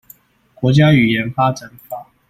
[0.55, 2.07] 國家語言發展法